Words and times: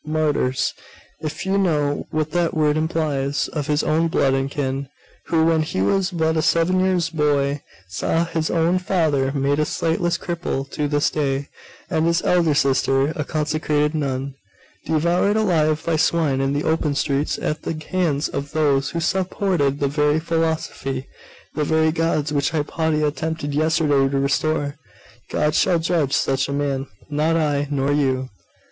martyrs 0.03 0.73
if 1.19 1.45
you 1.45 1.59
know 1.59 2.07
what 2.09 2.31
that 2.31 2.55
word 2.55 2.75
implies 2.75 3.47
of 3.49 3.67
his 3.67 3.83
own 3.83 4.07
blood 4.07 4.33
and 4.33 4.49
kin; 4.49 4.89
who, 5.27 5.45
when 5.45 5.61
he 5.61 5.79
was 5.79 6.09
but 6.09 6.35
a 6.35 6.41
seven 6.41 6.79
years' 6.79 7.11
boy, 7.11 7.61
saw 7.87 8.25
his 8.25 8.49
own 8.49 8.79
father 8.79 9.31
made 9.33 9.59
a 9.59 9.63
sightless 9.63 10.17
cripple 10.17 10.67
to 10.71 10.87
this 10.87 11.11
day, 11.11 11.47
and 11.87 12.07
his 12.07 12.23
elder 12.23 12.55
sister, 12.55 13.09
a 13.15 13.23
consecrated 13.23 13.93
nun, 13.93 14.33
devoured 14.87 15.37
alive 15.37 15.83
by 15.85 15.95
swine 15.95 16.41
in 16.41 16.51
the 16.53 16.63
open 16.63 16.95
streets, 16.95 17.37
at 17.37 17.61
the 17.61 17.77
hands 17.91 18.27
of 18.27 18.53
those 18.53 18.89
who 18.89 18.99
supported 18.99 19.79
the 19.79 19.87
very 19.87 20.19
philosophy, 20.19 21.05
the 21.53 21.63
very 21.63 21.91
gods, 21.91 22.33
which 22.33 22.49
Hypatia 22.49 23.05
attempted 23.05 23.53
yesterday 23.53 24.09
to 24.09 24.17
restore. 24.19 24.77
God 25.29 25.53
shall 25.53 25.77
judge 25.77 26.13
such 26.13 26.49
a 26.49 26.53
man; 26.53 26.87
not 27.07 27.35
I, 27.35 27.67
nor 27.69 27.91
you! 27.91 28.29